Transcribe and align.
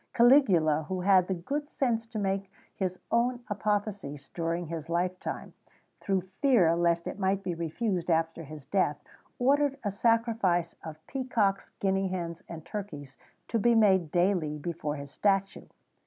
Caligula, 0.15 0.85
who 0.87 1.01
had 1.01 1.27
the 1.27 1.35
good 1.35 1.69
sense 1.69 2.07
to 2.07 2.17
make 2.17 2.51
his 2.73 2.97
own 3.11 3.43
apotheosis 3.51 4.29
during 4.29 4.65
his 4.65 4.89
life 4.89 5.19
time, 5.19 5.53
through 5.99 6.21
fear 6.41 6.75
lest 6.75 7.05
it 7.05 7.19
might 7.19 7.43
be 7.43 7.53
refused 7.53 8.09
after 8.09 8.41
his 8.43 8.65
death, 8.65 8.97
ordered 9.37 9.77
a 9.83 9.91
sacrifice 9.91 10.75
of 10.83 11.05
peacocks, 11.05 11.69
guinea 11.79 12.07
hens, 12.07 12.41
and 12.49 12.65
turkeys 12.65 13.15
to 13.47 13.59
be 13.59 13.75
made 13.75 14.09
daily 14.09 14.57
before 14.57 14.95
his 14.95 15.11
statue. 15.11 15.67